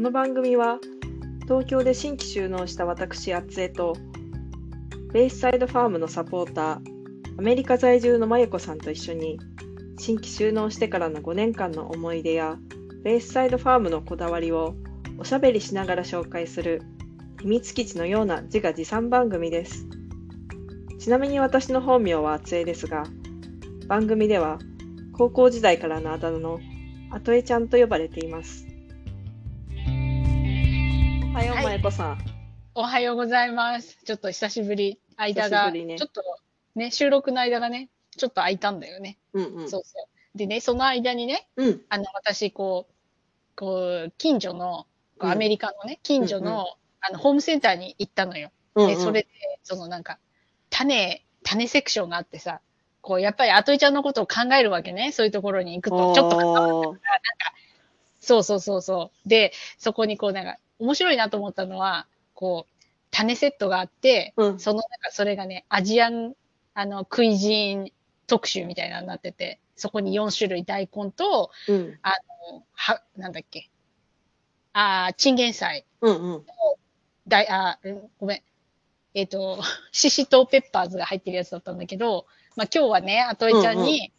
[0.00, 0.78] この番組は
[1.42, 3.94] 東京で新規就農した私あつえと
[5.12, 6.78] ベイスサイドファームのサポーター
[7.38, 9.38] アメリカ在住のまゆこさんと一緒に
[9.98, 12.56] 新規就農してからの5年間の思い出や
[13.04, 14.74] ベイスサイドファームのこだわりを
[15.18, 16.80] おしゃべりしながら紹介する
[17.42, 19.86] 秘密基地のような自画自賛番組です。
[20.98, 23.04] ちなみに私の本名はあつえですが
[23.86, 24.60] 番組では
[25.12, 26.58] 高校時代からのあだ名の
[27.10, 28.69] あとえちゃんと呼ばれています。
[31.30, 32.18] おはよう、はいまゆこさん。
[32.74, 33.98] おはようございます。
[34.04, 36.22] ちょっと久しぶり、間が、ねちょっと
[36.74, 39.16] ね、収録の間がね、ちょっと空いたんだよね。
[39.32, 39.70] うんうん。
[39.70, 40.36] そうそう。
[40.38, 41.80] でね、その間にね、うん。
[41.88, 42.94] あの、私、こう、
[43.54, 44.86] こう、近所の、
[45.18, 46.64] こううんアメリカのね、近所の、うんう
[47.02, 48.50] あの、ホームセンターに行ったのよ。
[48.74, 49.28] うんで、それで、
[49.62, 50.18] そのなんか、
[50.68, 52.60] 種、種セクションがあってさ、
[53.02, 55.12] こう、やっぱり、あといちゃんのことを考えるわけね。
[55.12, 56.98] そういうところに行くと、ちょっと関わおー
[58.18, 59.28] そうそうそうそう。
[59.28, 66.34] で、そこにこうなんか、面白いなと思ったのは、こう、種セットがあって、うんそのなんかそれがね、アジアン、
[66.74, 67.92] あの、クイジーン
[68.26, 71.98] 特集みたいなのになってて、そこに4種類大根と、うん。
[72.02, 72.14] あ
[72.52, 73.70] の、は、なんだっけ。
[74.72, 75.84] あーチンゲン菜。
[76.00, 76.46] うんうん。
[77.26, 77.78] だい、あ
[78.18, 78.42] ごめん。
[79.14, 79.60] えっ、と、
[79.92, 84.10] シシトウペッパーズが入ってるやつだったんだけど、まあ今日はね、あとえちゃんに、うんう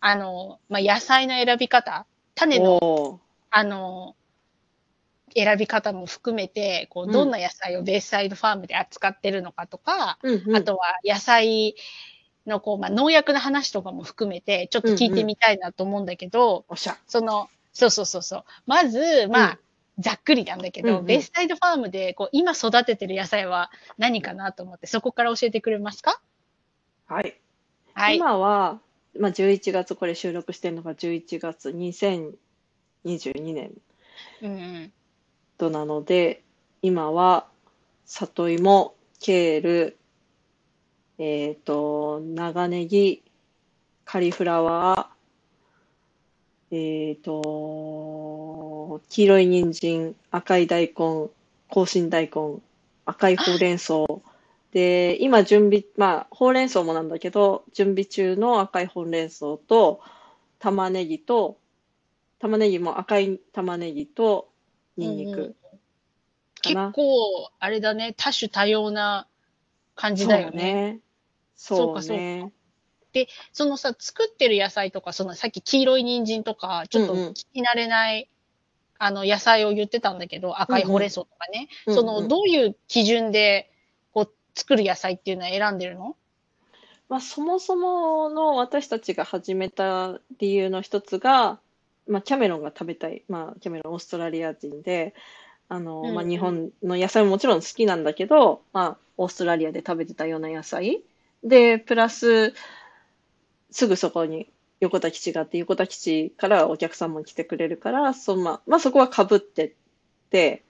[0.00, 4.14] あの、まあ野菜の選び方、種のあの、
[5.34, 10.56] 選び方も含めて、こうんう、どんな野菜をベースサイドファームで扱ってるのかとか、うんうん。
[10.56, 11.74] あとは野菜
[12.46, 16.96] のこう、まあ、農薬の話とかも含めて、ちょっと聞いてみたいなと思うんだけど、おっしゃ。
[17.06, 18.44] その、そうそうそうそう。
[18.66, 19.58] まず、まあ、
[19.98, 26.20] ざっくりなんだけど、うんうんベースサイドファームで、こう、今育ててる野菜は何かなと思って、そこから教えてくれますか？
[27.06, 27.38] はい。
[27.94, 28.16] はい。
[28.16, 28.80] 今は、
[29.18, 33.72] まあ、11月、これ収録してるのが11月2022年
[34.42, 34.92] うん
[35.68, 36.42] なので、
[36.80, 37.46] 今は、
[38.06, 39.98] 里芋、ケール、
[41.18, 43.22] えっと、長ネギ、
[44.06, 51.28] カリフラワー、えっと、黄色い人参、赤い大根、
[51.70, 52.60] 香辛大根、
[53.04, 54.06] 赤いほうれん草。
[54.72, 60.00] で、今準備、まあ、ほうれん草もなんだけど、準備中の赤いほうれん草と、
[60.58, 61.58] 玉ねぎと、
[62.38, 64.48] 玉ねぎも赤い玉ねぎと、
[64.96, 65.59] ニンニうんうクか
[66.62, 66.92] 結な。
[66.92, 69.26] 構、あれだね、多種多様な
[69.94, 71.00] 感じだよね。
[71.56, 72.52] そうそうかそうね。
[73.52, 78.28] そのさ、作ってる野菜とか、そのさっき黄色い人参とか、ちょっとうんうん聞き慣れない、
[78.98, 81.68] あの、野菜を言ってたんだけど、赤いほうれん草とかね。
[81.86, 83.70] うんうんその、どういう基準で、
[84.12, 86.16] こう、作る野菜っていうのは選んでるの？
[87.08, 91.58] まあ、そもそもの私たちが始めた理由の一つが、
[92.06, 93.24] まあ、キャメロンが食べたい。
[93.28, 95.14] まあ、キャメロンオーストラリア人で、
[95.70, 101.02] あの、まあ、うんうん日本の野菜ももちろん好きなんだけど、まあ、オーストラリアで食べてたような野菜。
[101.44, 102.54] で、プラス、
[103.70, 104.50] すぐそこに
[104.80, 109.72] 横田基地があって、横田基地からお客さんも来てくれるから、そのまあ、まあ、そこは被ってっ
[110.30, 110.64] て、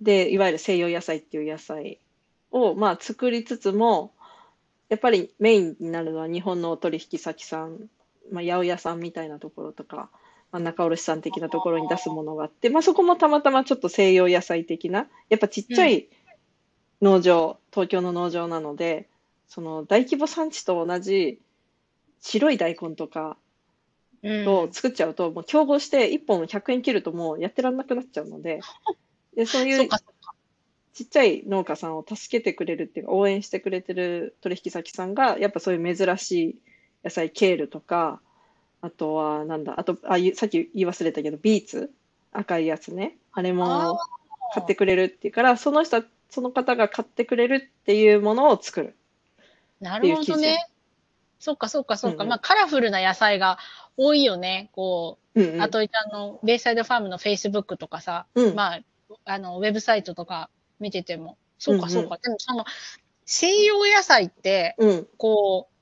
[0.00, 1.98] で、いわゆる西洋野菜っていう野菜
[2.52, 4.12] を、まあ、作りつつも、
[4.88, 7.88] やっぱりメインになるのは日本のお取引先さん、
[8.30, 10.08] まあ、八百屋さんみたいなところとか、
[10.52, 16.08] まあ、仲卸さん的なところに出すものがあって、まあ、そこもたまたまちょっと西洋野菜的な、やっぱちっちゃい
[17.02, 19.08] 農場、東京の農場なので、
[19.48, 21.40] その大規模産地と同じ
[22.20, 23.36] 白い大根とか
[24.22, 28.60] うんを作っちゃうと、もう競合して1本100円切るともうやってらんなくなっちゃうので、
[29.34, 29.88] でそういう。
[30.94, 36.56] ちっちゃい農家さんを助けてくれるっていうか、応援してくれてる取引先さんが、やっぱそういう珍しい
[37.04, 38.22] 野菜、ケールとか、
[38.86, 41.90] あとは、なんだ、あと、あ、ゆさっき言い忘れたけど、ビーツ、
[42.32, 43.96] 赤いやつね、あれあもー
[44.54, 48.96] 買ってくれるっていうから、その人、その方が買ってくれるっていうものを作る。
[49.80, 50.68] なるほどね。
[51.40, 52.16] そっかそっかそっか。
[52.16, 53.58] うんうんまあ、カラフルな野菜が
[53.96, 54.70] 多いよね。
[54.72, 58.80] こうんうんう、あといちゃんのベイサイドファームのフェイスブックとかさ、うんまあ、
[59.24, 60.48] あの、ウェブサイトとか
[60.78, 62.18] 見てても、そううんうんかそうか。
[62.22, 62.64] でもその、
[63.24, 65.08] 西洋野菜って、うん。
[65.18, 65.75] こう、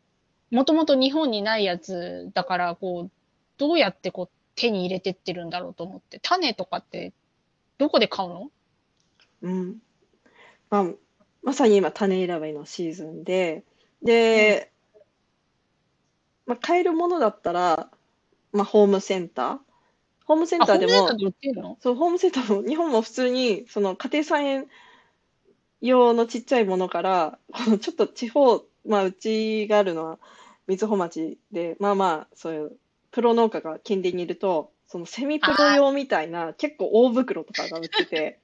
[0.50, 3.11] もともと日本にないやつだから、こう、
[3.58, 6.20] どうやってこう、手に入れてってるんだろうと思って。
[6.23, 7.12] 種とかって、
[7.79, 8.50] どこで買うの？
[9.43, 9.79] うん。
[10.70, 10.85] まあ、
[11.43, 13.64] まさに今、種選びのシーズンで、
[14.02, 14.70] で、
[16.46, 17.91] まあ、買えるものだったら、
[18.52, 19.58] まあ、ホームセンター。
[20.26, 21.79] ホームセンあ、ターでもホームセンター、で売ってるの？
[21.81, 24.67] そう、ホームセンターも、日本も普通に、その家庭菜園
[25.81, 30.19] 用のちっちゃいものから、このちょっと地方、まあ、うちがあるのは、
[30.66, 32.72] 瑞穂町で、まあまあ、そういう、
[33.10, 38.40] プロ農家が近隣にいると、そのセミプロ用みたいな結構大袋とかが売ってて、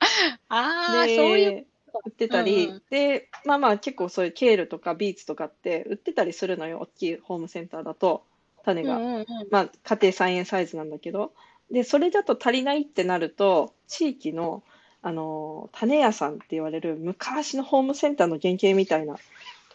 [0.48, 1.66] ああ、そうで、いう、
[2.04, 8.24] 売ってたうんうりん、で、まあまあ結構そういうケールとかビーツとかって売ってたりするのよ、大きいホームセンターだと、
[8.64, 8.96] 種が。
[8.96, 9.26] うんうんうん。
[9.50, 11.32] まあ家庭菜園サイズなんだけど、
[11.70, 14.62] で、それだと足りないってなると、地域の、
[15.02, 19.18] あの、種屋さんって言われる昔のホームセンターの原型みたいな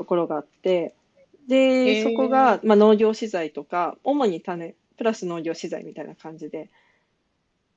[0.01, 0.95] ところがあって、
[1.47, 6.69] で、そこが、まあ、農業資材とか、主に種、プラス農業資材みたいな感じで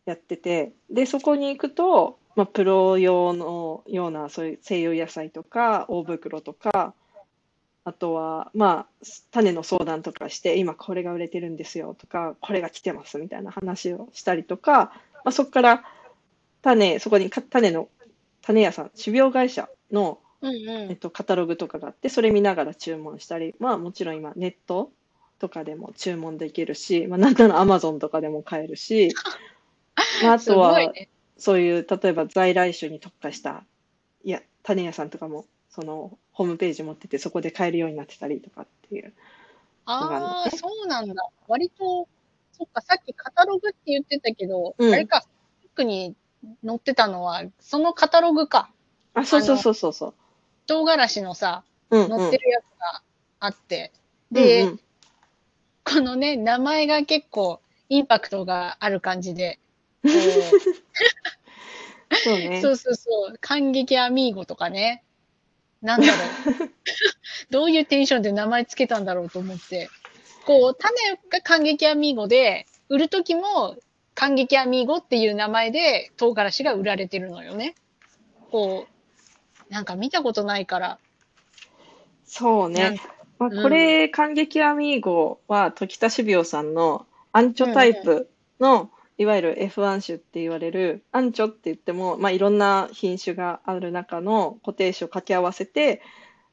[0.06, 6.94] やってて、で、そこに行くと、まあ、プロ用のような、そういう西洋野菜とか、大袋とか、
[7.84, 14.92] あとは、まあ、種の相談とかして、今これが売れてるんですよとか、これが来てますみたいな話をしたりとか、
[15.24, 15.84] まあ、そこから
[16.62, 17.90] 種、そこにか種の、
[18.40, 20.96] 種屋さん、種苗会社の、うんえっうん。
[20.96, 24.92] と、カタログとかがあって、それ見ながら注文したり、まあもちろん今ネット
[25.38, 29.14] とかでも注文できるし、まあなんならアマゾンとかでも買えるし、
[30.22, 31.08] まああすとはごいね。
[31.36, 33.64] そういう、例えば在来種に特化した、
[34.22, 39.12] いや、種屋さんとかも、そのホームページ持ってて、そこで買えるようになってたりとかっていう。
[39.86, 41.14] のがあるのああ、そうなんだ。
[41.48, 42.08] 割と、
[42.52, 45.28] そっか、さっきカタログって言ってたけど、うんあれか、ス
[45.62, 46.14] ティックに
[46.64, 48.70] 載ってたのは、そのカタログか。
[49.14, 50.14] あ、そうそうそうそうそう。
[50.66, 52.08] 唐辛子のさ、うんうん。
[52.08, 53.02] 載ってるやつが
[53.40, 53.92] あって。
[54.30, 54.80] で、うんうん
[55.84, 59.58] このね、名前が結構インパクトがある感じで、
[60.02, 60.08] こ
[62.24, 62.60] そうねう。
[62.62, 65.04] そうそうそう、感激アミーゴとかね。
[65.82, 66.16] なんだろう。
[67.50, 69.90] どういうテンションで名前つけたんだろうと思って。
[70.46, 70.96] こう、種
[71.28, 73.76] が感激アミーゴで、売るときも
[74.14, 77.74] 感激アミーゴっていう名前で唐辛子が売られてるのよね。
[78.50, 78.93] こう、
[79.68, 80.98] なんか見たことないから。
[82.24, 83.00] そうね。
[83.38, 88.30] まあ、うんこれ、感激アミーゴは、時田種苗さんのアンチョタイプ
[88.60, 96.02] の、いわゆる F1 種って言われる、アンチョって言っても、まあ、いろんな品種がある中の固定種を掛け合わせて、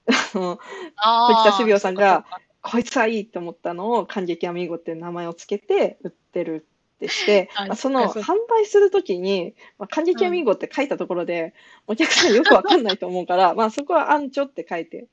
[0.07, 2.25] 時田種苗さんが
[2.61, 6.67] こいつはいいと思ったのを、感激アミーゴっていう名前をつけて売ってる
[7.06, 11.53] ってして、 あまあ、その販売するときに、まあ、感激アミーゴって書いたところで、
[11.88, 15.07] お客さんよくわかんないと思うから、 まあ、そこはアンチョって書いて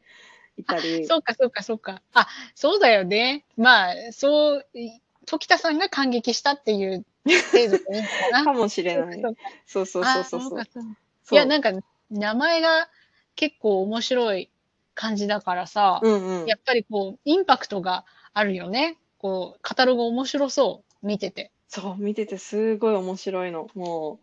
[0.58, 2.02] いたり、そうか、そうか、そうか。
[2.12, 3.44] あ、そうだよね。
[3.56, 8.44] まあ、そう、い時田さんが感激したっていう程度でいいのかな。
[8.44, 9.20] かもしれない。
[9.20, 10.64] そうかそうそうあそうそうそうか。
[10.73, 11.73] そうそういや、なんか、
[12.11, 12.88] 名前が
[13.37, 14.50] 結構面白い
[14.94, 16.56] 感じだからさ、うんうんや。
[16.56, 18.96] っぱりこう、インパクトがあるよね。
[19.19, 21.50] こう、カタログ面白そう、見てて。
[21.69, 23.69] そう、見ててすごい面白いの。
[23.75, 24.20] も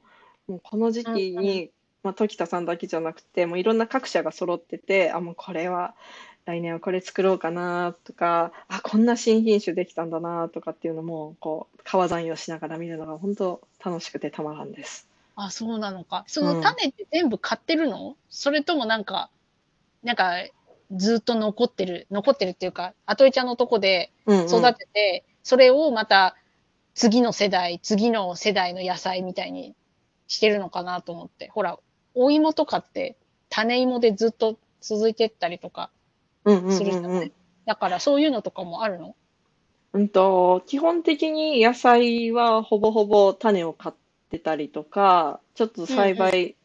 [0.47, 1.71] う、もうこの時期うんうに、
[2.03, 5.95] まあ、時田さんだけじゃなくて、もういろんな各社が揃ってて、あ、もうこれは、
[6.45, 15.07] 来年はこれ作ろうかなとか、あ、こんな新品種できたんだなとかっていうのも、こう、川残用しながら見るのが本当楽しくてたまらんです。
[15.35, 16.23] あ、そうなのか。
[16.27, 19.29] そうんの種って全部買ってるの、それともなんか、
[20.03, 20.33] なんか、
[20.91, 24.47] ずっと残ってる、残ってるっていうか、アトイちゃんのとこでうんうん。
[24.47, 26.35] 育てて、それをまた
[26.95, 29.75] 次の世代、次の世代の野菜みたいに
[30.27, 31.49] してるのかなと思って。
[31.49, 31.77] ほら、
[32.13, 33.15] お芋とかって
[33.49, 35.91] 種芋でずっと続いてったりとか
[36.45, 36.49] す
[36.83, 37.31] るじゃない、うんうん。
[37.65, 39.15] だからそういうのとかもあるの？
[39.93, 43.95] うんと、基本的に野菜はほぼほぼ種を買っ
[44.29, 46.55] てたりとか、ちょっと栽培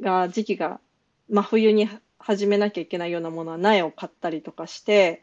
[0.00, 0.80] が時期が
[1.28, 5.22] 真冬に始めなきゃいけないようなものは苗を買ったりとかして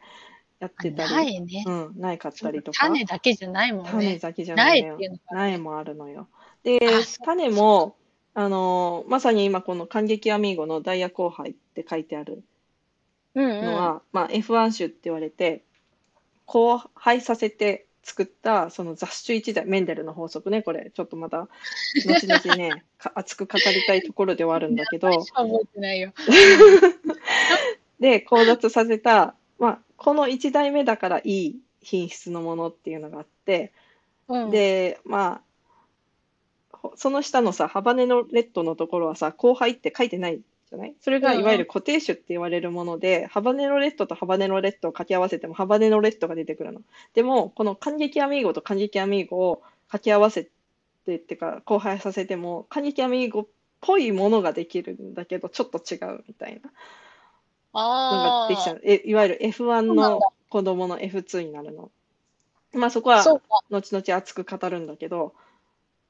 [0.60, 1.64] やってたり、苗ね。
[1.66, 4.18] うん、苗買ったりとか、種だけじゃないもん種ね。
[4.18, 4.82] だけじゃない。
[4.82, 6.28] 苗っていうのが苗もあるのよ。
[6.64, 7.96] であ、そう種も、
[8.34, 12.42] あの、まさに今この感激アミーゴのダイヤ交配って書いてある
[13.34, 13.64] うんうん。
[13.64, 15.62] のは、まあ、F1 種って言われて、
[16.46, 21.46] 交配させて作ったその雑種一台、メンデルの法則ね、これ、ちょっとまた、
[22.06, 26.12] 後々ね、か 熱く語りたいところではあるんだけど、しか覚えてないよ。
[28.00, 33.72] で、交雑させた、まあ、この1代目だからいい品質のものっていうのがあって、
[34.28, 35.42] うん、で、ま
[36.72, 40.40] あ、ほその下のさ、ハバネロレッドのところはさ、交配って書いてない
[40.70, 40.94] じゃない？
[41.00, 46.82] それがいわゆる固定種って言われるもので、ハバネロレッドとハバネロレッドを掛け合わせてもハバネロレッドが出てくるの。
[47.14, 50.44] でも、この感激アミーゴと感激アミーゴを掛け合わせ
[51.06, 53.46] てっていうか、交配させても、感激アミーゴっ
[53.80, 56.70] ぽいものができるんだけど、ちょっと違うみたいな
[57.74, 58.80] のがあできちゃう。
[58.82, 61.90] え、いわゆる F1 そうなんのだ子供の F2 になるの。
[62.72, 63.22] まあそこは。
[63.22, 65.34] 後々熱く語るんだけど、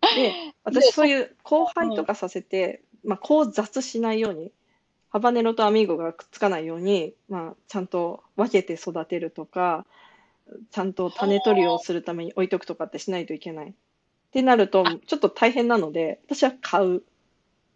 [0.01, 0.33] で、
[0.65, 4.53] 私そういう交配とかさせて、まあ交雑しないように、
[5.11, 9.87] ハバネロとアミーゴがくっつかないように、まあちゃんと分けて育てるとか、
[10.71, 13.71] ちゃんと種取りをするために置いとくとかってしないといけない。
[13.71, 13.73] っ
[14.31, 17.03] てなると、ちょっと大変なので、私は買う。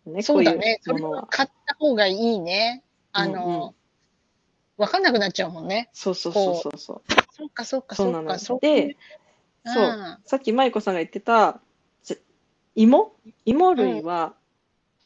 [0.05, 0.81] ね、そうだね。
[0.87, 1.27] こういうものは。
[1.31, 2.83] 買った方がいいね。
[3.13, 3.63] あの、うん。
[3.67, 3.75] うん
[4.79, 5.91] わかんなくなっちゃうもんね。
[5.93, 7.49] そうそうそうそうそう。
[7.51, 8.39] かそっかそうっか。
[8.39, 8.97] そうで、
[9.65, 9.73] うん。
[9.73, 11.61] そう、さっき舞子さんが言ってた、
[12.03, 12.19] じ
[12.75, 13.15] 芋？
[13.45, 14.35] 芋類は、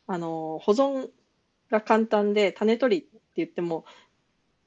[0.06, 1.10] あの、保存
[1.70, 3.84] が簡単で、種取りって言っても、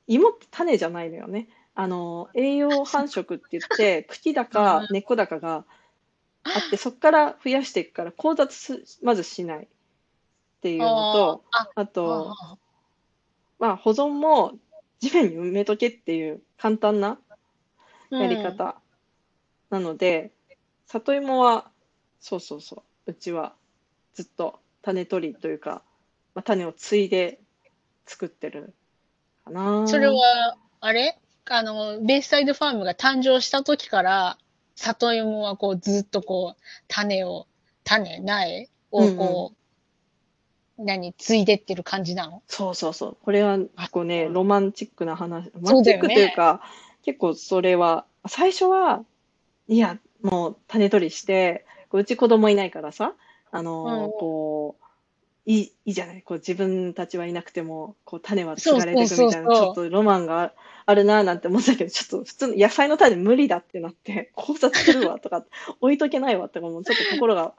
[0.08, 1.48] 芋って種じゃないのよね。
[1.75, 5.65] あの、栄養繁殖って言って、 茎だか根っこだかが
[6.43, 9.67] あって、そこから増やしていくから、交雑すまずしないっ
[10.62, 11.43] ていうのと、
[11.75, 12.58] あと、あ
[13.60, 14.54] まあ、保存も
[15.00, 18.75] 地面に埋めとけっていう簡単なーやり方
[19.70, 20.32] なので、
[20.88, 21.70] 里芋は、
[22.20, 23.54] そうそうそう、うちは
[24.13, 25.84] ずっと種取りというか、
[26.34, 27.39] まあ、種を継いで
[28.06, 28.74] 作ってる
[29.46, 29.88] かな。
[29.88, 31.18] それは、あれ？
[31.51, 34.38] あの、ベイサイドファームが誕生した時から、
[34.75, 37.48] 里芋はこうずっとこう、種を、
[37.84, 39.58] 種、苗をこう、
[40.79, 42.41] 何、継いでってる感じなの？
[42.48, 43.17] そうそうそう。
[43.24, 45.51] これは結構ね、うんロマンチックな話。
[45.53, 46.62] ロマンチックというか、
[47.03, 49.03] 結構それは、最初は、
[49.67, 53.13] いや、もう種取りして、こううち子供いないからさ、
[53.51, 54.83] あのーうんこう、
[55.45, 56.21] いい、いいじゃない？
[56.21, 60.53] こう自分たちはいなくても、こう種は継がれていくみたいな、ちょっとロマンが
[60.86, 65.45] あるななんて思ってたけど、ちょっと普通の野菜の種無理だってなって、考察するわとか、
[65.81, 67.53] 置いとけないわとか、もうちょっと心が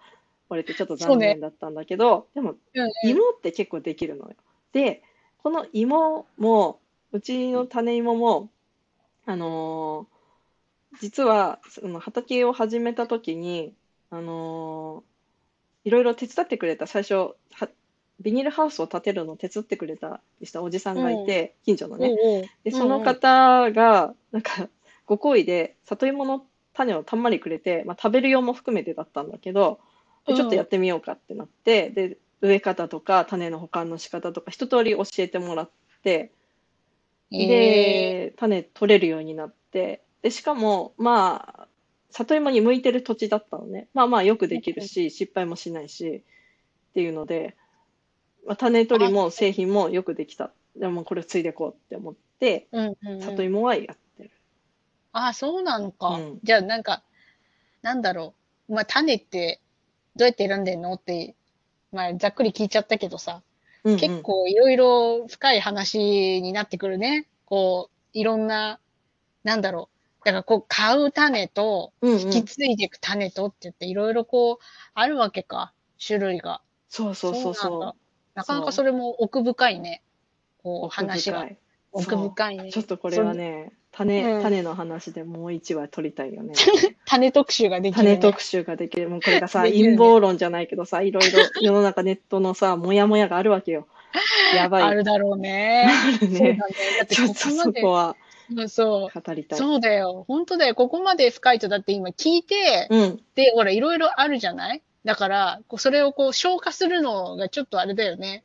[0.51, 4.35] 折れてちょっと残念だったんだけど、でもうんうん芋って結構できるのよ。
[4.73, 5.03] で、
[5.39, 6.81] この芋も、
[7.13, 8.51] うちの種芋も、
[9.27, 10.21] あのー
[11.01, 13.75] 実は、その畑を始めた時に、
[14.11, 15.11] あのー
[15.85, 17.69] いろいろ手伝ってくれた、最初、は
[18.21, 22.09] ビニールハウスを建てるのを手伝ってくれたりしたおじさんがいて、近所のね。
[22.09, 24.69] おうおうで、その方が、なんか、
[25.07, 29.81] ご好意で、里芋の種をたんまりくれて、まあ、食べる用も含めてだったんだけど、
[30.27, 35.71] でちょっとやってみようかってなって、で、植え方とか種の保管の仕方とか一通り教えてもらっ
[36.03, 36.33] て、
[37.33, 41.69] えで、種取れるようになって、で、しかも、まあ、
[42.11, 43.89] 里芋に向いてる土地だったのね。
[43.95, 46.25] まあまあよくできるし、失敗もしないし、
[46.91, 47.57] っていうので、
[48.47, 50.53] まあ、種取りも製品もよくできた。
[50.77, 54.31] でもこれを継いでいこうって思って、ーうんうんうん里芋はやってる。
[55.13, 56.09] あ、そうなのか。
[56.09, 57.03] うんじゃあ、なんか、
[57.83, 58.35] なんだろ
[58.69, 58.75] う。
[58.75, 59.61] まあ、種って、
[60.17, 60.95] どうやって選んでんの？
[60.95, 61.35] って、
[61.93, 63.43] まあ、ざっくり聞いちゃったけどさ、
[63.85, 67.27] うんうん結構いろいろ深い話になってくるね。
[67.47, 68.79] こう、いろんな、
[69.43, 69.89] なんだろ
[70.21, 70.27] う。
[70.27, 75.73] だから、こう、買う種と、引き継いでいく種とって言って、いろいろこう、あるわけか。
[75.99, 76.61] 種類が。
[76.91, 77.95] そうそうそうそうな
[78.35, 80.03] なかなかそれも奥深いね。
[80.63, 80.87] こう。
[80.87, 81.47] う、話が。
[81.47, 81.57] い。
[81.93, 82.71] 奥深いね。
[82.71, 86.55] ちょっとこれはね、種、うん種の話でもう一話取りたいよね。
[87.07, 88.17] 種特集ができる、ね。
[88.19, 89.09] 種特集ができる。
[89.09, 93.87] もうこれがさ、ね陰謀論じゃないけどさ、いろいろ 世の中ネットのさ、もやもやがあるわけよ。
[94.55, 94.83] やばい。
[94.83, 95.89] あるだろうね。
[96.23, 96.39] ね。
[96.39, 96.59] だね。
[96.99, 98.17] だってちょっとここそこは
[98.53, 99.21] うんそう。
[99.21, 99.59] 語りたい。
[99.59, 100.25] そうだよ。
[100.27, 100.75] 本当だよ。
[100.75, 103.21] ここまで深いとだって今聞いて、うん。
[103.35, 104.83] で、ほら、いろいろあるじゃない？
[105.05, 108.43] だから、それをこう消化するのがちょっとあれだよね。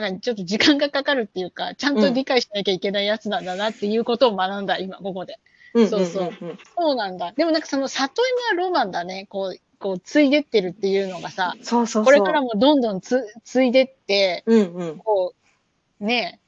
[0.00, 5.38] なんかちょっと時間がかかるっていうか、ちゃんと理解しなきゃいけないやつなんだなっていうことを学んだ、今、ここで。
[5.72, 6.32] うんそうそう
[6.76, 7.32] そうなんだ。
[7.32, 8.22] でもなんかその里
[8.52, 9.26] 芋はロマンだね。
[9.28, 12.04] こう、こう、継いでってるっていうのがさ、そうそうそう。
[12.04, 14.98] これからもどんどんつ継いでって、うんうん。
[14.98, 15.34] こ
[16.00, 16.40] う、ね、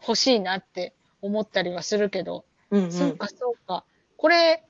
[0.00, 2.92] 欲しいなって思ったりはするけど、うんうん。
[2.92, 3.84] そうか、そうか。
[4.16, 4.62] これ、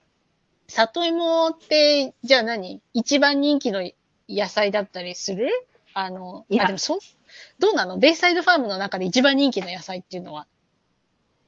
[0.68, 2.80] 里芋って、じゃあ何？
[2.94, 3.86] 一番人気の
[4.28, 5.48] 野菜だったりする？
[5.94, 6.98] あの、いやあ、でもそ、
[7.58, 7.98] どうなの？
[7.98, 10.46] ベイサイドファームの中で一番人気の野菜っていうのは。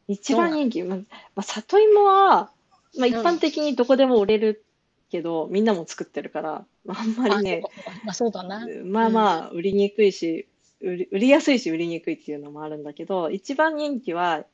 [0.06, 1.04] 一番人気、まあ、ま
[1.36, 2.50] あ、里芋は、
[2.98, 4.64] まあ、一般的にどこでも売れる
[5.10, 7.62] けど、みんなも作ってるから、まあ、あんまりね、
[8.04, 8.66] まあそうだな。
[8.84, 10.46] まあまあ、売りにくいし、
[10.80, 14.44] 売り売りやすいし、売りにくいっていうのもあるんだけど、一番人気は、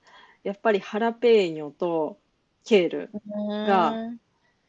[0.45, 2.19] やっぱりハラペーニョと
[2.65, 3.11] ケール。
[3.27, 4.21] がうん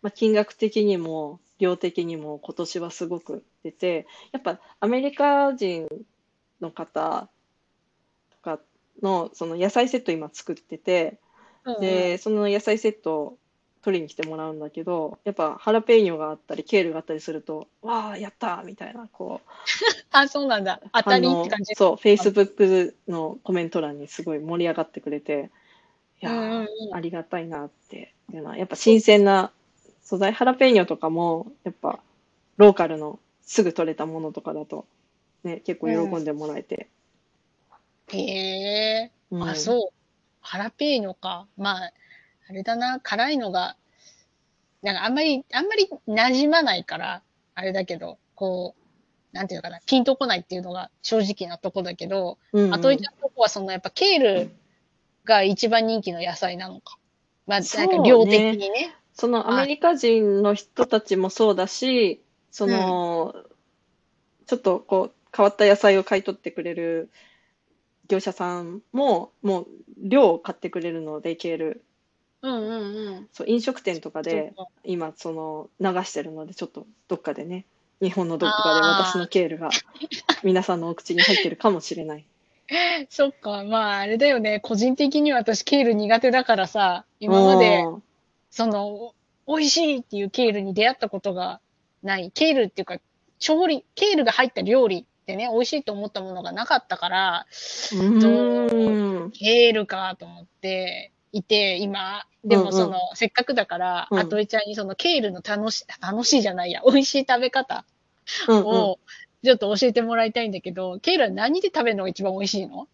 [0.01, 5.88] まあ、金額的にも、量的にも今年はすごく出て、やっぱアメリカ人
[6.62, 7.30] の方
[8.32, 8.60] とか
[9.01, 11.20] のその野菜セット今作ってて、
[11.80, 13.38] で、その野菜セットを
[13.84, 19.50] 取りに来てもらうんだけど、やっぱハラペーニョがあったり、ケールがあったりすると、わあ、やったーみたいな、こう、
[20.12, 20.82] あ、そうなんだ。
[20.94, 21.75] 当たりって感じ？
[21.75, 25.50] そう、Facebook のコメント欄にすごい盛り上がってくれて、
[26.22, 29.51] いやー、うんうんうんありがたいなっていうのは、やっぱ新鮮な
[30.03, 32.00] 素材、ハラペーニョとかも、やっぱ
[32.58, 34.86] ローカルのすぐ取れたものとかだと、
[35.43, 36.89] ね、結構喜んでもらえて。
[38.10, 39.12] へえ。
[39.31, 39.93] うんあ、そう。
[40.41, 41.48] ハラペーニョか。
[41.57, 41.93] まあ、
[42.50, 43.77] あれだな、辛いのが、
[44.81, 47.21] なんかあんまり、あんまり馴染まないから、
[47.55, 54.51] あれだけど、こう、なんていうのかな、ピンとこないっていうのが正直なとこだけど、うんうんあといちゃんのとこはそのやっぱケール
[55.24, 56.98] が一番人気の野菜なのか。
[57.48, 58.95] まあ、なんか量的にね。
[59.13, 63.36] そのアメリカ人の人たちもそうだし、その、
[64.48, 67.09] ちょっとこう変わった野菜を買い取ってくれる
[68.07, 71.83] 業者さんも、もう量を買ってくれるので、ケール。
[72.41, 73.29] うんうんうん。
[73.31, 77.65] そう、飲食店とかで今、その、流してるので、ちょっとどっかでね、
[78.01, 79.69] 日本のどっかで私のケールが
[80.43, 82.25] 皆さんのお口に入ってるかもしれない。
[83.09, 84.59] そっか、まああれだよね。
[84.59, 88.03] 個人的には私ケール苦手だからさ、今まで、うん
[88.50, 89.15] その、
[89.47, 91.61] 美味しいっていうケールに出会ったことが
[92.03, 92.31] ない。
[92.31, 93.00] ケールっていうか、
[93.39, 97.45] 調理、ケールが入った料理ってね、美味しいと思ったものがなかったから、
[97.91, 99.31] うーん。
[99.31, 102.65] ケールかと思っていて、今、でうんうん。
[102.65, 104.19] もその、せっかくだから、うん。
[104.19, 107.85] あといちゃんにそのケールの楽し、楽しいじゃないや、美味しい食べ方
[108.47, 108.65] うんうん。
[108.65, 109.00] を、
[109.43, 112.88] ちょっと教えてもらいたいんだけど、ケールは何で食べるのが一番美味しいの？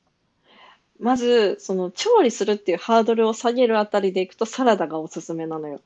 [0.99, 5.79] まず、その調理するっていうハードルを下げるあたりでいくとサラダがおすすめなのよ。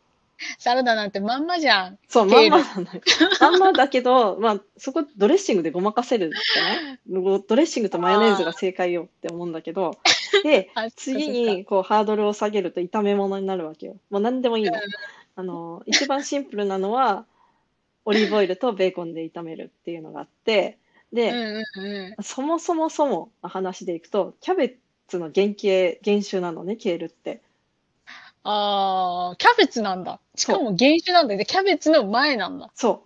[0.58, 1.98] サラダなんてまんまじゃん。
[2.08, 3.02] そう、まんまなのよ。
[3.40, 7.00] まんまだけど、まあ、そこドレッシングでごまかせるじゃない
[7.48, 9.98] ドレッシングとマヨネーズが正解よって思うんだけど、
[10.44, 13.98] であ、次にこうハードルを下げると炒め物になるわけよ。
[14.10, 14.74] もう何でもいいの。
[15.36, 17.26] あの、一番シンプルなのは、
[18.06, 20.78] オリーブオイルとベーコンで炒めるっていうのがあって、
[21.14, 22.24] で、うんうんうん。
[22.24, 27.42] そもそもそもの話でいくと、キャベツの原型、原種なのね、ケールって。
[28.44, 30.20] あー、キャベツなんだ。
[30.36, 31.46] しかも原種なんだよね。
[31.46, 32.72] キャベツの前なんだ。
[32.74, 33.06] そ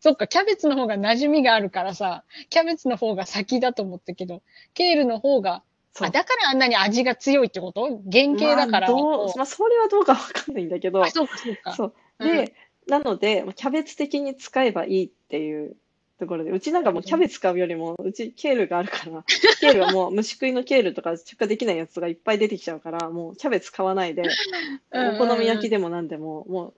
[0.00, 4.42] そっか、キャベツの方が馴染みがあるからさ、キャベツの方が先だと思ったけど、
[4.74, 5.62] ケールの方が、
[5.94, 6.10] う、そうあ、。
[6.10, 8.00] だからあんなに味が強いってこと？
[8.10, 8.88] 原型だから。
[8.88, 11.72] まあ、どこううまあ、それはどうかわかんないんだけどあ、、そうか、そうか。
[11.74, 11.94] そう。
[12.20, 12.54] うんで、
[12.86, 15.76] なので、キャベツ的に使えばいいっていう
[16.18, 19.24] ところで、うちなんかもうキャベツ買うよりも、うちケールがあるから、
[19.60, 24.24] ケールはもう虫食いのケールとか出荷できないやつがいっぱい出てきちゃうから、もうキャベツ買わないで、
[24.92, 26.74] お好み焼きでも何でも、も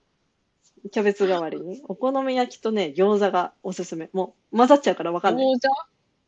[0.85, 4.09] う、キャベツ代わりに、お好み焼きとね、餃子がおすすめ。
[4.13, 5.45] もう混ざっちゃうからわかんない。
[5.45, 5.75] 餃子？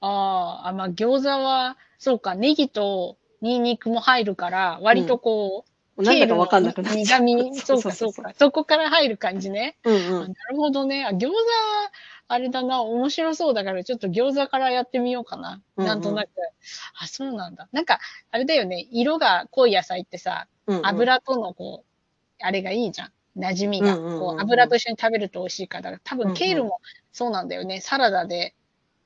[0.02, 7.23] あーあ、まあ餃子は、そうか、ネギとニンニクも入るから、割とこう、もうなんだかわかんなくなっちゃう。
[7.23, 8.34] 苦味、そうか、そうか。
[8.38, 9.78] そこから入る感じね。
[9.84, 10.34] うんうあん。
[10.34, 11.06] なるほどね。
[11.06, 11.34] あ、餃子、
[12.34, 15.62] あれだな、面白そうだから、ちょっと餃子からやってみようかな。
[15.78, 16.30] うんうんなんとなく。
[17.00, 17.69] あ、そうなんだ。
[17.72, 18.00] なんか、
[18.32, 23.12] あれだよね、色が濃い野菜ってさ、うんうん油とのこう、あれがいいじゃん。
[23.38, 23.98] 馴染みが。
[23.98, 26.00] こう、油と一緒に食べると美味しいから。
[26.04, 26.80] 多分、ケールも
[27.12, 27.82] そうなんだよね。
[27.82, 28.56] サラダで、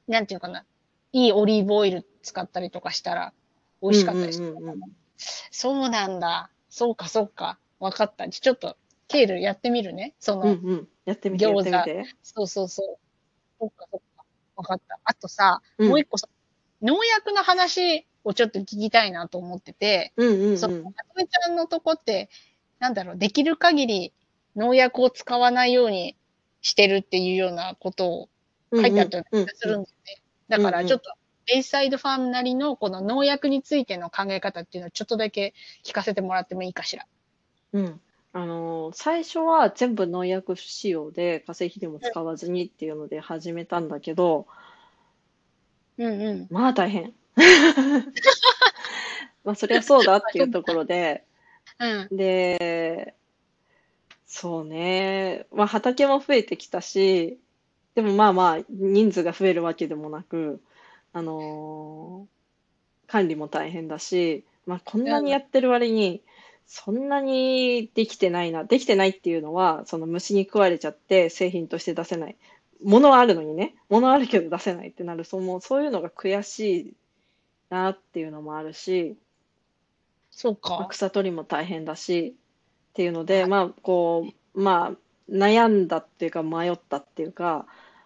[0.08, 0.64] なんていうかな、
[1.12, 3.34] いいオリーブオイル使ったりとかしたら、
[3.82, 4.56] 美味しかったりする
[5.52, 6.50] そうなんだ。
[6.70, 7.60] そうか、そうか。
[7.80, 8.28] わかった。
[8.30, 10.14] ちょっと、ケールやってみるね。
[10.20, 10.88] その、うんうん。
[11.06, 12.06] やってみて、やってみて。
[12.22, 13.07] そうそうそう。
[13.60, 14.24] そっかそっか。
[14.56, 15.00] わかった。
[15.04, 16.28] あとさ、うんもう一個さ、
[16.82, 20.58] 農薬の話をちょっと聞きたいなと思ってて、うんうんうん。
[20.58, 22.30] その、まとめちゃんのとこって、
[22.80, 24.14] なんだろう、できる限り
[24.56, 26.16] 農薬を使わないように
[26.62, 28.30] してるっていうようなことを
[28.74, 30.22] 書いてあったような気がするんだよね。
[30.50, 31.12] だからちょっと、
[31.46, 35.54] ベイサイドファームなりのこの農薬についての考え方っていうのをちょっとだけ
[35.86, 37.06] 聞かせてもらってもいいかしら。
[37.74, 38.02] うん。
[38.38, 44.46] あのー最初は全部農薬不使用で化成肥料も使わずにっていうので始めたんだけど、
[45.98, 46.48] うんうん。
[46.50, 47.14] まあ大変。
[49.44, 51.24] まあそりゃそうだっていうところで、
[51.80, 52.18] うん。
[52.18, 53.16] で、
[54.26, 57.40] そうね、まあ畑も増えてきたし、
[57.96, 60.62] でもまあまあ人数が増えるわけでもなく、
[61.14, 62.38] あのー
[63.08, 66.22] 管理も大変だし、まあこんなにやってる割に、
[66.68, 68.66] そんなにできてないな。
[68.66, 72.36] できてないっていうのは、その虫に食われちゃって製品として出せない。
[72.84, 76.94] ものはあるのにね、ものはあるけど出せないってなると、もうそういうのが悔しい
[77.70, 79.18] なっていうのもあるし、
[80.30, 80.88] そうまあか。
[80.90, 82.36] 草取りも大変だし
[82.90, 84.98] っていうので、まあこうまあ
[85.32, 87.66] 悩んだっていうか迷ったっていうか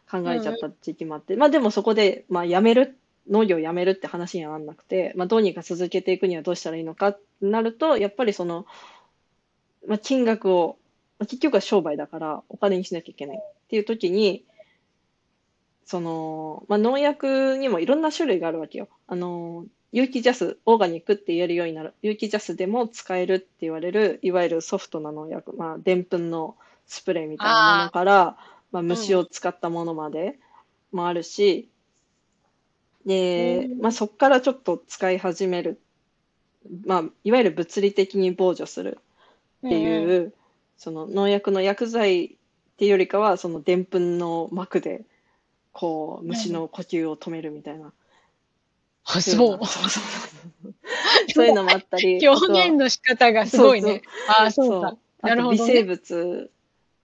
[0.10, 2.98] 考えちゃった時期もあって、まあでもそこでまあやめる
[3.30, 8.66] 農業をやめるって話にはなんなくて、まあ、どうにか続けていくにはどうしたらいいのかってなるとやっぱりその、
[9.88, 10.78] まあ、金額を、
[11.20, 14.46] まあ、結局は商売だからお金にしなきゃいけないっていう時に
[15.86, 18.88] その、まあ、農薬にもいろんな種類があるわけよ。
[19.08, 26.56] あの有機ジャス、オーガニックって言えるようになる、有機ジャスでも使えるって言われる、いわゆるソフトな農薬、まあ、でんぷんの
[26.88, 28.38] スプレーみたいなものから、
[28.72, 30.40] まあ、虫を使ったものまで
[30.94, 31.68] もあるし、で、うん
[33.80, 35.80] まあ、そこからちょっと使い始める、
[36.86, 39.00] まあ、いわゆる物理的に防除する
[39.66, 40.34] っていう、
[40.78, 42.30] その農薬の薬剤っ
[42.78, 45.04] ていうよりかは、そのでんぷんの膜で、
[45.72, 47.94] こう、虫の呼吸を止めるみたいな。
[49.06, 49.60] あ、そう。
[51.34, 52.20] そういうのもあったり。
[52.28, 54.02] 表現の仕方がすごいね。
[54.28, 54.98] ああ、そうか。
[55.22, 55.84] あなるほど、と微生ね。
[55.84, 56.50] 物、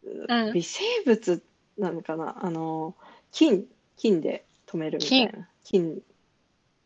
[0.03, 1.43] うん微生物
[1.77, 2.45] なのかな？
[2.45, 2.95] あの、
[3.31, 5.47] 菌、菌で止めるみたいな。
[5.67, 6.01] 菌。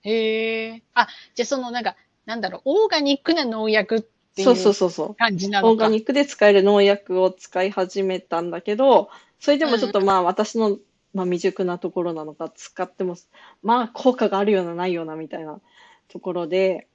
[0.04, 0.82] へえ。
[0.94, 5.16] あ、じゃあそのなんか、なんだろう、オーガニックな農薬っていそうそううそうそう。
[5.16, 5.72] 感じなのか。
[5.72, 10.78] オーガニックで使える農薬を使い始めたんだけど、それでもちょっとまあ私の、
[11.14, 13.16] まあ、未熟なところなのか、使っても、
[13.62, 15.60] まあ効果があるようなないようなみたいな
[16.08, 16.88] ところで、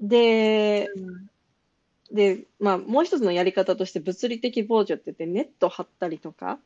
[0.00, 1.26] で、うん
[2.12, 6.58] で、まあもう一つのやり方として物理的防除って言ってネット張ったりとか、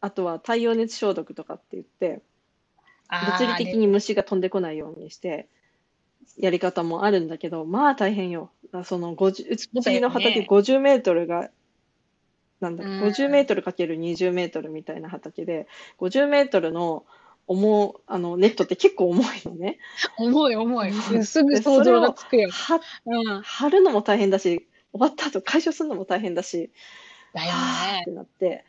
[0.00, 2.20] あとは太陽熱消毒とかって言って、
[3.10, 5.48] 物理的に虫が飛んでこないようにして、
[6.38, 8.50] やり方もあるんだけど、まあ大変よ。
[8.84, 9.68] その50、うち
[10.00, 11.50] の畑50メートルが、
[12.60, 15.66] なんだ、うん50メートルかける20メートルみたいな畑で、
[15.98, 17.04] 50メートルの
[17.46, 19.78] 重、あの、ネットって結構重いのね。
[20.18, 20.92] 重い重い。
[21.24, 22.50] すぐ想像がつくよ。
[22.50, 23.42] は、うん。
[23.42, 26.70] 張るのも大変だし、終わった後解消するのも大変だし、
[27.34, 28.10] だよねって。
[28.12, 28.64] なって、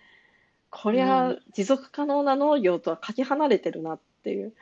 [0.69, 4.53] こりゃう持続可能な農業とはかけ離れてるなっていう、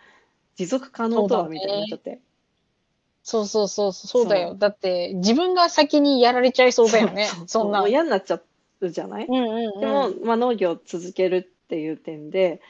[0.58, 2.20] 持続可能とはみたいになっちゃって。
[3.24, 4.54] そうそうそう、そうだよ。
[4.54, 7.30] だって、自分が先にやられちゃいそうだよね。
[7.48, 7.88] そんな。
[7.88, 8.42] 嫌になっちゃ
[8.82, 9.80] うじゃない、うんうんうん。
[9.80, 12.62] でも、まあ、農業を続けるっていう点で、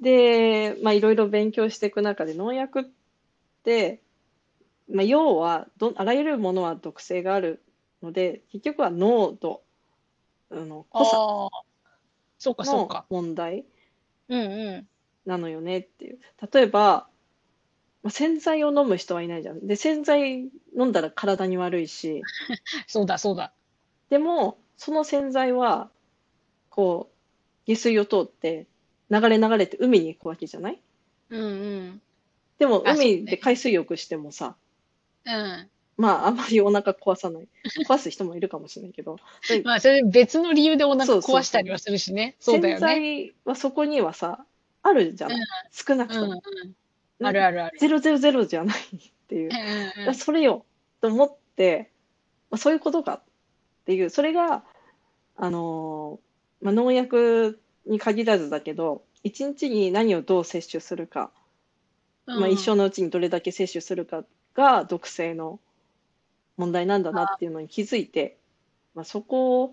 [0.00, 2.84] で、まあ、いろいろ勉強していく中で農薬っ
[3.62, 4.00] て、
[4.90, 7.62] まあ、要はど、あらゆるものは毒性がある
[8.02, 9.60] ので、結局は濃度、
[10.50, 11.62] あの濃さああ。
[12.38, 13.04] そうかそうのか。
[13.10, 13.66] 問題
[14.30, 14.88] うんうん。
[15.30, 16.18] なのよねっていう。
[16.52, 17.08] 例えば、
[18.02, 19.66] まあ、洗剤を飲む人はいないじゃん。
[19.66, 22.22] で、洗剤飲んだら体に悪いし、
[22.86, 23.52] そうだそうだ。
[24.10, 25.90] でも、その洗剤は、
[26.70, 28.66] こう、下水を通って、
[29.10, 30.80] 流れ流れて海に行くわけじゃない？
[31.30, 31.46] うんう
[31.92, 32.02] ん。
[32.58, 34.56] でも、あそうね海で海水浴してもさ、
[35.24, 35.68] うん。
[35.96, 37.48] まあ、あんまりお腹壊さない。
[37.86, 39.16] 壊す人もいるかもしれないけど、
[39.48, 42.36] で まあ、それ別の理由でお腹そうそうそう壊したりはするしね。
[42.40, 43.26] そうだよ洗ね。
[43.26, 44.46] 剤はそこにはさ、
[44.82, 46.42] あるじゃない、うん少なくうんとも。
[47.20, 47.26] うん。
[47.26, 47.78] あるあるある。
[47.78, 49.50] ゼロゼロゼロじゃないっていう。
[49.98, 50.64] うんうんそれよ
[51.00, 51.90] と思って、
[52.50, 53.22] まあ、そういうことかっ
[53.86, 54.64] ていう、それが、
[55.36, 61.30] あのーまあ、農薬に限らずだけど、一日に何をどう摂取するか、
[62.26, 62.40] うん。
[62.40, 65.60] まあ、一生のうちにどれだけ摂取するかが毒性の
[66.56, 68.36] 問題なんだなっていうのに気づいて、
[68.94, 69.72] まあ、そこ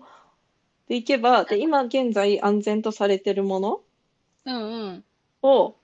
[0.88, 3.80] でいけば、で今現在安全とされているもの
[4.48, 5.04] うんうん。
[5.42, 5.76] を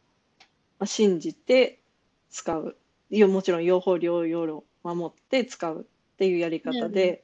[0.78, 1.80] まあ信じて
[2.30, 2.76] 使う。
[3.10, 7.22] いやもちろん用法療養を守って使うっていうやり方で、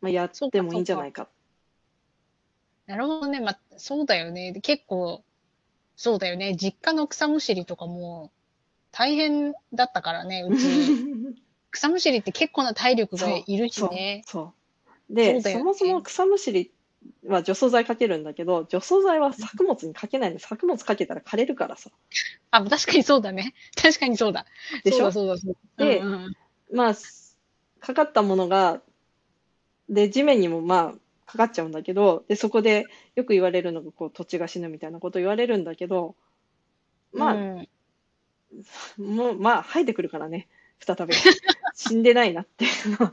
[0.00, 1.28] まあ、やってもいいんじゃないか。
[2.86, 3.40] なるほどね。
[3.40, 4.52] まあ、そうだよね。
[4.52, 5.22] で結構、
[5.96, 6.56] そうだよね。
[6.56, 8.32] 実家の草むしりとかも
[8.90, 10.62] 大変だったからね、うち。
[11.70, 14.22] 草むしりって結構な体力がいるしね。
[14.26, 14.42] そう。
[14.44, 14.54] そ
[15.10, 16.72] うでそそうだよねもそも草むしり
[17.26, 21.90] は除草剤かけるんだけど、除草剤は作物にかけないで、作物かけたら枯れるからさ。
[22.50, 23.54] あ、確かにそうだね。
[23.80, 24.46] 確かにそうだ。
[24.84, 25.12] でしょ？
[25.12, 25.84] そうだそうだ。
[25.84, 26.36] でうんうん
[26.74, 26.94] まあ、
[27.80, 28.80] かかったものが、
[29.88, 36.14] で、地面にもまあ、かかっちゃうんだけど、で、そこでよく言われるのが、こう、土地が死ぬみたいなこと言われるんだけど、
[37.12, 37.68] まあ、うん
[38.98, 41.14] もう、まあ、生えてくるからね、再び。
[41.74, 43.12] 死んでないなっていうのは、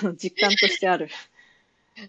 [0.00, 1.08] あの実感としてある。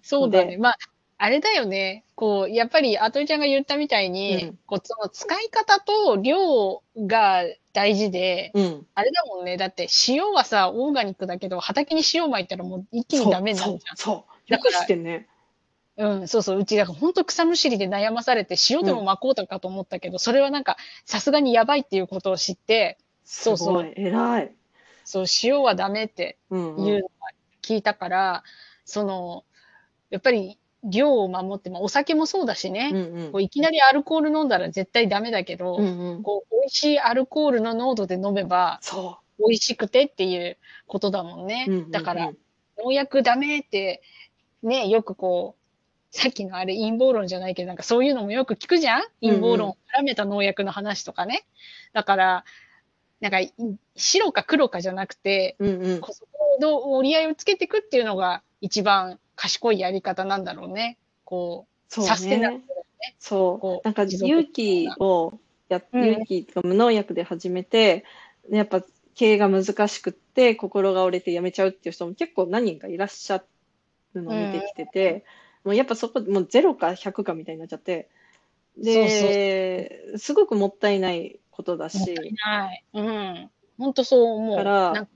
[0.03, 0.51] そうだね。
[0.51, 0.77] でまあ、
[1.19, 2.03] あれだよね。
[2.15, 8.85] こう、やっぱり、あとりちゃんが言ったみたいに、うんこう、その使い方と量が大事で、うん。
[8.93, 9.57] あれだもんね。
[9.57, 13.97] だって、塩はさ、オーガニックだけど、畑に塩撒いたらもう一気にダメになるじゃん。
[13.97, 14.53] そう、そう。
[14.53, 15.27] よく知ってんね。
[15.97, 16.59] うん、そうそう。
[16.59, 24.51] うち、だから本当草むしりで悩まされて、塩でも撒こうとかと思ったけど、それはなんか、さすがにやばいっていうことを知って、すそうそう偉い。
[25.03, 26.85] そう、塩はダメってうん、うん。
[26.85, 27.11] いうのが
[27.63, 28.43] 聞いたから、
[28.85, 29.43] その、
[30.11, 36.23] やっぱり量を守って、まあお酒もそうだしね、うんうんこういきなりアルコール飲んだら絶対ダメだけど、うんうん。
[36.23, 41.65] こう美味しいアルコールの濃度で飲めばそ美味しくてっていうことだもんね。
[41.67, 41.71] う。
[41.71, 42.31] うんうんうんだから、、
[42.83, 44.01] 農薬ダメって、
[44.63, 49.03] ね、よくこう、さっきのあれ陰謀論じゃないけど、なんかそういうのもよく聞くじゃん？
[49.21, 51.45] 陰謀論を絡めた農薬の話とかね。
[51.93, 52.45] だから、
[53.19, 53.53] なんかい
[53.95, 55.99] 白か黒かじゃなくて、うんうん。
[56.01, 60.97] こそこの折り合いをつけていくっていうのが一番賢いやり方なんだろうね。
[61.23, 63.15] こう、そうサステナブルね。
[63.19, 68.03] そうなんか勇気をや、うん勇気とか無農薬で始めて、
[68.49, 68.83] やっぱ
[69.15, 73.43] 経営が難しくって心が折れて辞めちゃうっていう人も結構何人かいらっしゃ
[74.13, 75.25] るのを見てきてて、
[75.63, 78.09] もうやっぱそこ、もう0か100かみたいになっちゃって、
[78.77, 82.83] で、すごくもったいないことだもったいし、ない。
[82.93, 83.49] うん。
[83.77, 84.55] 本当そう思う。
[84.55, 85.11] からなんか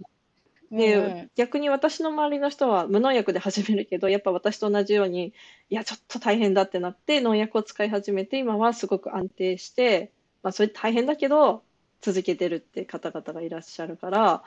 [0.71, 1.31] で、うん。
[1.35, 5.33] 逆に私の周りの人は無農薬で始めるけど、やっぱ私と同じように、
[5.69, 10.11] いや、ちょっと大変だってなって、農薬を使い始めて、今はすごく安定して、
[10.43, 11.63] まあ、それ大変だけど、
[11.99, 14.43] 続けてるって方々がいらっしゃるから、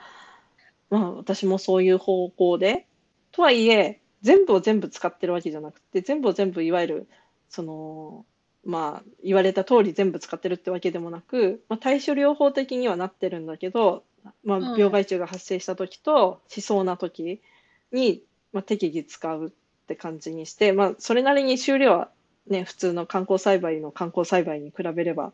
[0.89, 2.87] まあ、私もそういう方向で、
[3.31, 7.07] とはいえ、全部を全部使ってるわけじゃなくて、全部を全部、いわゆる、
[7.49, 8.25] その、
[8.63, 14.03] まあ、言われた通り全部使ってるってわけでもなく、まあ、対処療法的にはなってるんだけど、
[14.43, 17.41] まあ、うん病害虫が発生した時と、しそうな時
[17.91, 19.49] に、まあ、適宜使うっ
[19.87, 22.09] て感じにして、まあ、それなりに収量は
[22.47, 25.31] ね、普通の観光栽培の観光栽培に比べれば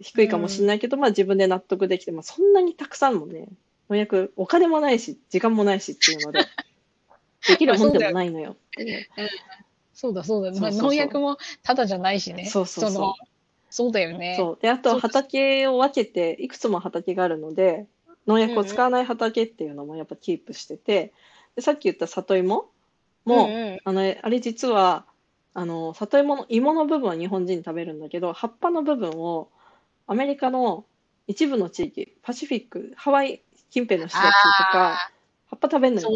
[0.00, 3.48] 低いかもしれないけど、まあ自分で納得できて、まあそんなにたくさんもね、
[3.90, 6.46] 農薬、お金もないし、時間もないしっていうので、
[7.48, 9.06] できるもんでもないのよっていう。
[9.92, 10.50] そうだそうだ。
[10.52, 12.46] まあ、そうそうそう農薬もただじゃないしね。
[12.46, 13.14] そうそうそうの
[13.76, 14.36] そうだよね。
[14.36, 14.58] そう。
[14.62, 17.88] で、あと畑を分けて、いくつも畑があるので、
[18.24, 21.12] 農薬を使わない畑っていうのもやっぱキープしてて、
[21.56, 22.70] で、さっき言った里芋
[23.24, 23.78] も、うんうん。
[23.84, 25.06] あの、あれ実は、
[25.54, 29.50] あの、里芋の芋の部分は日本人食べるんだけど、葉っぱの部分を
[30.06, 30.86] アメリカの
[31.26, 35.02] 一部の地域、パシフィック、ハワイ近辺の人たちとか、
[35.46, 36.08] 葉っぱ食べるのよ。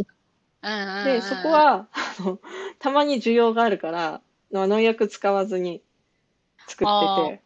[1.03, 2.41] で、そこ、は、あの、
[2.79, 5.83] たまに需要があるから、まあ農薬使わずに
[6.69, 7.43] 作ってて、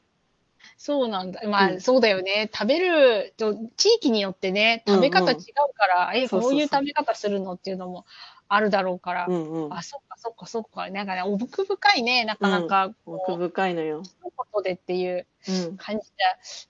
[0.85, 1.41] そうなんだ。
[1.47, 2.51] まあ、うんそうだよね。
[2.53, 5.37] 食べると、地域によってね、食べ方違う
[5.75, 8.05] から、え、そうそうそうこういう食べ方するのっていうのも
[8.49, 9.27] あるだろうから。
[9.29, 9.73] うんうん。
[9.73, 10.91] あ、そっかそっかそっか。
[10.91, 14.03] なんかね、奥深いね、なかなか、奥深いのよ。
[14.03, 14.11] 一
[14.55, 15.77] 言でっていううん。
[15.77, 16.13] 感じじ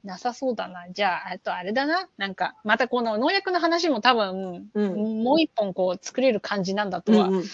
[0.04, 0.90] ゃなさそうだな。
[0.90, 2.06] じゃあ、あとあれだな。
[2.18, 5.22] なんか、またこの農薬の話も多分、うん。
[5.24, 7.44] もう一本こう作れる感じなんだとは思うんうん。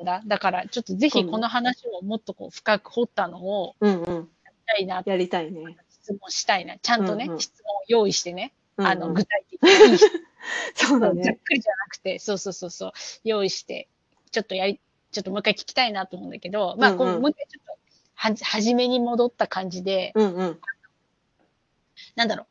[0.00, 0.20] うんだ。
[0.26, 4.28] だから、ちょっとぜひこの話をもっとこう深く掘ったのをうんうん。
[4.64, 5.76] したいな、やりたいね。
[6.04, 6.78] 質問したいな。
[6.78, 8.52] ちゃんとね、うんうん質問を用意してね。
[8.76, 9.98] うんうんあの、具体的に
[10.74, 11.40] そうだ問、ざっね。
[11.44, 13.88] くりじゃなくて、そうそうそうそう、用意して、
[14.32, 14.80] ちょっとやり、
[15.12, 17.78] ちょっともう一回聞きたいなと思うんだけど、まあ、こううんうんもう一回ちょっと、
[18.14, 20.60] はじ、初めに戻った感じで、うんうん。
[22.16, 22.46] なんだろ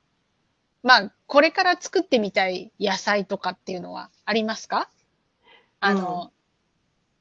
[0.84, 0.88] う。
[0.88, 4.90] まあ、これから作ってみたい野菜とかっていうのはありますか？
[5.82, 6.32] あの、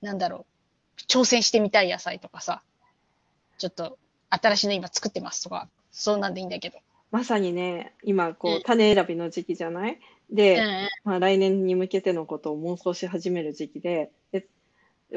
[0.01, 0.47] なんだろ
[0.99, 1.01] う。
[1.09, 2.63] 挑戦してみたい野菜とかさ、
[3.59, 3.99] ちょっと
[4.31, 6.79] 新しいの今作ってますとか、そんなんでいいんだけど。
[7.11, 9.93] まさにね、今、こうんう、種選びの時期じゃない？
[9.93, 9.99] うん
[10.35, 10.89] で、うん。
[11.05, 14.47] まあ、来年に向けてのことを妄想し始める時期で、で、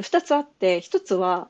[0.02, 1.48] 二つあって、一つは、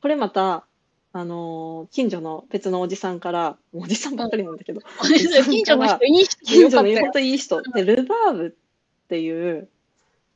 [0.00, 0.64] これまた、
[1.12, 4.80] あのー近所の別のおじさんから、おじさんばっかりなんだけど、
[5.50, 7.12] 近所の人、いい人で近所の本。
[7.12, 7.60] 当にいい人。
[7.62, 9.68] で、ルバーブっていう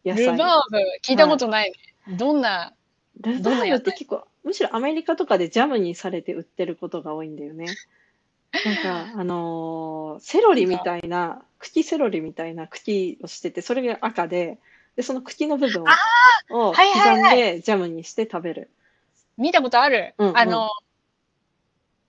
[0.05, 0.27] 野菜。
[0.27, 1.73] ルバーブ、聞いたことない
[2.07, 2.17] ね。
[2.17, 2.75] どんな、
[3.21, 7.67] ルバーブって結構、むしろアメリカとかでジャムにされて売ってることが多いんだよね。
[8.53, 8.77] なん
[9.13, 14.59] か、あのーセロリみたいな、茎セロリみたいな茎をしてて、それが赤で、
[14.97, 15.87] で、その茎の部分を
[16.51, 18.71] をはいはい刻んはいでジャムにして食べる。
[19.37, 20.15] 見たことある。
[20.19, 20.71] うんうんあの、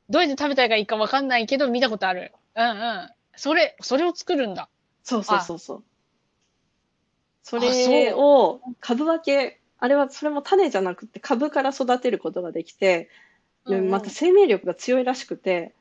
[0.09, 2.33] どうやって食べたらいいかわかんないけど、見たことある。
[2.55, 3.09] うんうん。
[3.35, 4.69] それ、それを作るんだ。
[5.03, 5.83] そうそうそうそう。
[7.43, 13.09] そあれを株分け、あれはそれも種じゃなくて株から育てることができて、
[13.67, 15.73] でうんうんまた生命力が強いらしくて、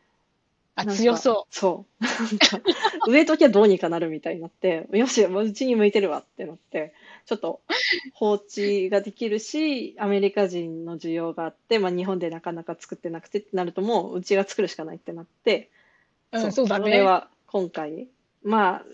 [0.79, 2.05] あ、強そそう。
[2.05, 2.61] なんか、
[3.09, 6.95] 植えときゃどうにかなるみたいになって、よし、もううちに向いてるわってなって、
[7.27, 7.61] ちょっと
[8.15, 15.71] 放置ができるし、アメリカ人の需要があって、まあ日本でなかなか作ってなくてってなるともううちが作るしかないってなって、
[16.33, 16.39] う。
[16.39, 16.85] うん、そうだね。
[16.85, 18.07] それは今回、
[18.45, 18.85] まあ、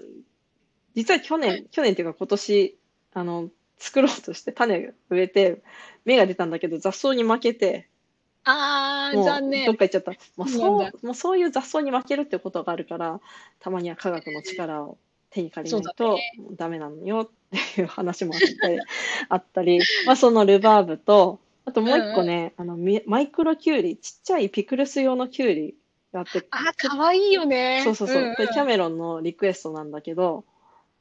[0.94, 2.79] 実は去年、去年っていうか今年、
[3.12, 5.62] あの、作ろうとして種植えて、
[6.05, 7.88] 芽が出たんだけど雑草に負けて、
[8.44, 9.76] あー、もう残念どっ。
[9.76, 10.12] か行っちゃった。
[10.37, 13.20] もうそうもうそういう雑草に負けるってことがあるから、
[13.61, 14.98] たまには科学の力を
[15.30, 17.30] 手に借りないそうとだねダメなのよっ
[17.74, 18.80] ていう話もあって、
[19.28, 25.74] あったり、まあそのルバーブと、あともう一個ね、あの、みマイクロキュウリ、ちっちゃいピクルス用のキュウリ
[26.12, 27.80] があって、あー、かわいいよね。
[27.83, 30.44] そうそうそう、んんこれキャメロンのリクエストなんだけど、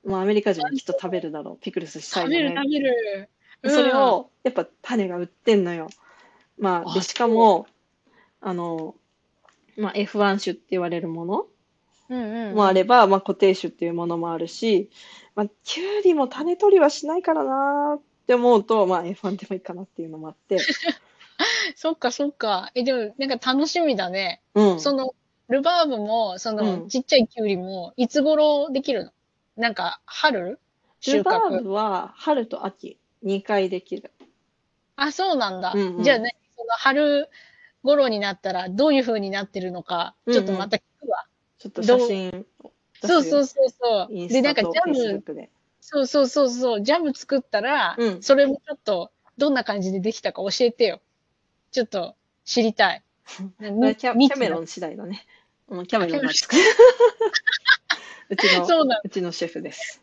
[0.03, 1.57] まあアメリカ人はきっと食べるだろう。
[1.63, 2.49] ピクルスしたい食べる。
[2.55, 3.29] 食べる。
[3.61, 5.89] でそれを、やっぱ種が売ってんのよ。
[6.57, 7.67] まあ、あで、しかも、
[8.41, 8.95] あの、
[9.77, 11.45] まあ、F1 種って言われるもの。
[12.53, 14.89] もあれば、まあ、固定種っていうものもあるし、
[15.35, 20.59] まあ、キュウリも種取りはしないからなーって思うと、まあ、F1 でもいいかなっていうのもあって、
[21.75, 22.71] そっかそっか。
[22.75, 24.41] え、でも、なんか楽しみだね。
[24.53, 24.79] うん。
[24.79, 25.15] その、
[25.49, 29.11] ルバーブも、その、うんちっちゃいキュウリも、いつ頃できるの？
[29.57, 30.59] なんか、春？
[30.99, 31.63] 収ルバー穫。
[31.63, 34.11] ブは春と秋2回できる。
[34.95, 35.73] あ、そうなんだ。
[35.75, 37.29] うんうんじゃあね、その春
[37.83, 41.25] 頃になったらどういう風になってるのか、ちょっとまた聞くわ。
[41.59, 42.45] ちょっと写真
[43.05, 44.27] そうそうそうそう。
[44.29, 45.49] で、なんかジャム。
[45.81, 51.01] そうそうそうそう、ジャム作ったら、うんそれもちょっとどんな感じでできたか教えてよ。
[51.71, 53.03] ちょっと知りたい。
[53.59, 55.25] キャみキャメロン次第だね。
[55.67, 56.61] もうキャメロンが作る。
[58.29, 60.01] うちの、そううちのシェフです。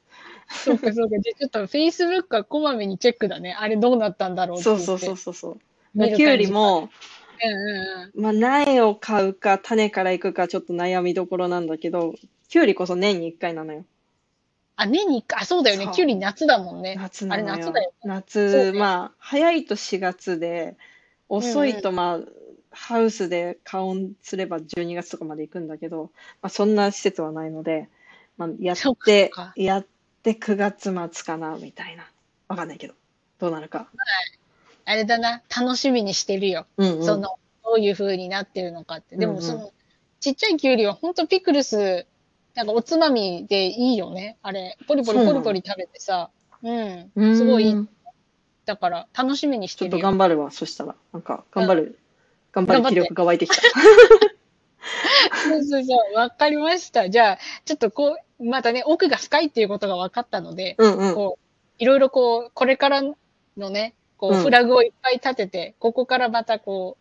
[0.51, 1.19] そうかそうか。
[1.19, 3.57] じゃあちょっと Facebook はこまめにチェックだね。
[3.59, 4.65] あれどうなったんだろうって。
[4.65, 5.61] そうそうそうそうそう。
[5.95, 6.89] きゅうりも、
[7.43, 8.23] うんうんうん。
[8.23, 12.15] まあ、苗を買うか、種から行くか、ちょっと悩みどころなんだけど、
[12.49, 13.85] きゅうりこそ年に1回なのよ。
[14.77, 15.91] あ、年に一回、あ、そうだよねそ。
[15.91, 16.97] うキュウリ夏だもんね。
[16.97, 17.53] 夏なのよ。
[17.53, 20.77] あれ夏だよ夏、ねまあ、早いと4月で、
[21.29, 22.21] 遅いとまあ、
[22.71, 27.89] ハウスでカウンすれば12月とかまで行くんだけど、まあ、そんな施設はないので、
[28.37, 29.87] まあ、やそうかってそうか、やっ
[30.23, 32.11] て9月末かな、みたいな。
[32.49, 32.95] わかんないけど、
[33.39, 33.89] どうなるか。
[34.85, 35.43] あれだな。
[35.55, 36.67] 楽しみにしてるよ。
[36.77, 37.05] うんうん。
[37.05, 39.17] その、どういう風になってるのかって。
[39.17, 39.73] でうんうんもその、
[40.21, 42.07] ちっちゃいキュウリはほんとピクルス、
[42.55, 44.39] なんかおつまみでいいよね。
[44.43, 46.31] あれ、ポリポリポリポリ食べてさ。
[46.63, 47.11] うん。
[47.15, 47.75] うんすごい。
[48.67, 49.99] だから、楽しみにしちょっと。
[49.99, 50.95] 頑張るわ、そしたら。
[51.13, 51.99] なんか、頑張る。
[52.53, 53.63] 頑張る気力が湧いてきた。
[55.49, 56.17] そうそうそう。
[56.17, 57.09] わかりました。
[57.09, 61.15] じゃあ、ちょっとこう、またね、奥が深いっていうことが分かったので、うんうん。
[61.15, 61.45] こう、
[61.79, 63.03] いろいろこう、これから
[63.57, 66.99] のね、こう、うんフラグをいっぱい立てて、ここからまたこ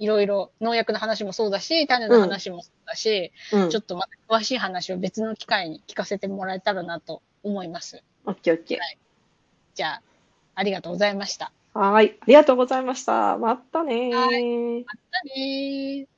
[0.00, 8.02] う、いろいろ農薬の話もそうだし、種の話もそうだし、うんちょっとまた詳しい話を別の機会に聞かせてもらえたらなと思います。
[8.24, 8.78] オッケーオッケー。
[9.74, 10.02] じゃあ、
[10.54, 11.52] ありがとうございました。
[11.74, 12.18] はーい。
[12.18, 13.36] ありがとうございました。
[13.36, 16.13] またねまたねー。